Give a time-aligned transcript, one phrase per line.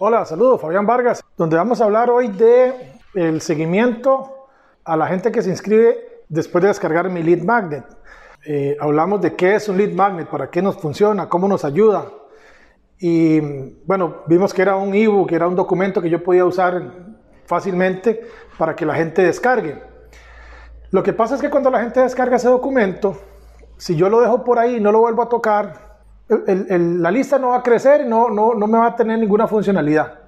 [0.00, 4.46] Hola, saludos, Fabián Vargas, donde vamos a hablar hoy de el seguimiento
[4.84, 7.84] a la gente que se inscribe después de descargar mi lead magnet.
[8.46, 12.12] Eh, hablamos de qué es un lead magnet, para qué nos funciona, cómo nos ayuda.
[13.00, 13.40] Y
[13.86, 16.92] bueno, vimos que era un ebook, era un documento que yo podía usar
[17.46, 18.20] fácilmente
[18.56, 19.82] para que la gente descargue.
[20.92, 23.20] Lo que pasa es que cuando la gente descarga ese documento,
[23.78, 25.87] si yo lo dejo por ahí y no lo vuelvo a tocar,
[26.28, 30.18] la lista no va a crecer no, no, no me va a tener ninguna funcionalidad.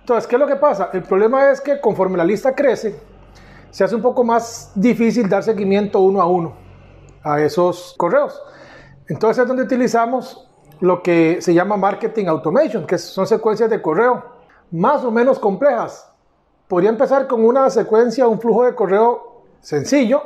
[0.00, 0.90] Entonces, ¿qué es lo que pasa?
[0.92, 3.00] El problema es que conforme la lista crece,
[3.70, 6.54] se hace un poco más difícil dar seguimiento uno a uno
[7.22, 8.42] a esos correos.
[9.08, 10.48] Entonces es donde utilizamos
[10.80, 14.24] lo que se llama marketing automation, que son secuencias de correo
[14.70, 16.10] más o menos complejas.
[16.68, 20.22] Podría empezar con una secuencia, un flujo de correo sencillo,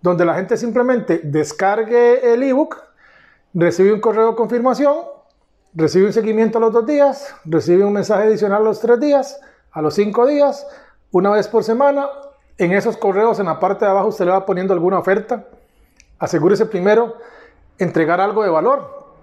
[0.00, 2.76] donde la gente simplemente descargue el ebook
[3.54, 4.96] recibe un correo de confirmación,
[5.74, 9.40] recibe un seguimiento a los dos días, recibe un mensaje adicional a los tres días,
[9.70, 10.66] a los cinco días,
[11.12, 12.08] una vez por semana.
[12.58, 15.46] En esos correos, en la parte de abajo, usted le va poniendo alguna oferta.
[16.18, 17.16] Asegúrese primero
[17.78, 19.14] entregar algo de valor,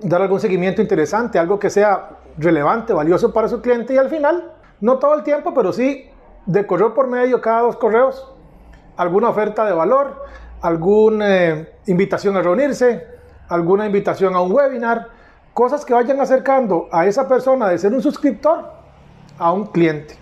[0.00, 4.52] dar algún seguimiento interesante, algo que sea relevante, valioso para su cliente y al final,
[4.80, 6.10] no todo el tiempo, pero sí
[6.46, 8.30] de correo por medio, cada dos correos,
[8.96, 10.22] alguna oferta de valor,
[10.60, 13.13] alguna eh, invitación a reunirse,
[13.48, 15.08] alguna invitación a un webinar,
[15.52, 18.64] cosas que vayan acercando a esa persona de ser un suscriptor
[19.38, 20.16] a un cliente.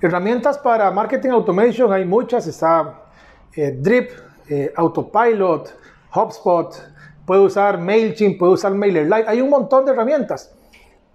[0.00, 3.02] Herramientas para marketing automation hay muchas, está
[3.54, 4.10] eh, Drip,
[4.48, 5.74] eh, Autopilot,
[6.14, 6.74] HubSpot,
[7.24, 10.54] puede usar MailChimp, puede usar MailerLite, hay un montón de herramientas.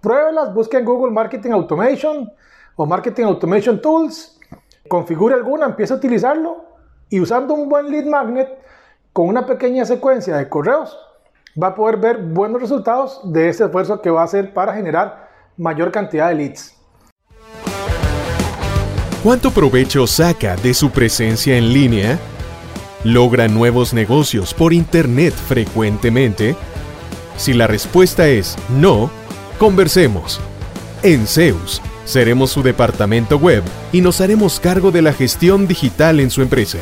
[0.02, 2.32] Pruébelas, busque en Google Marketing Automation
[2.76, 4.40] o Marketing Automation Tools,
[4.90, 6.66] configure alguna, empiece a utilizarlo
[7.10, 8.50] y usando un buen lead magnet
[9.14, 10.98] con una pequeña secuencia de correos,
[11.62, 15.30] va a poder ver buenos resultados de ese esfuerzo que va a hacer para generar
[15.58, 16.76] mayor cantidad de leads.
[19.24, 22.18] ¿Cuánto provecho saca de su presencia en línea?
[23.04, 26.56] ¿Logra nuevos negocios por Internet frecuentemente?
[27.38, 29.12] Si la respuesta es no,
[29.60, 30.40] conversemos.
[31.04, 36.32] En Zeus, seremos su departamento web y nos haremos cargo de la gestión digital en
[36.32, 36.80] su empresa,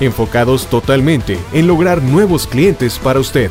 [0.00, 3.50] enfocados totalmente en lograr nuevos clientes para usted.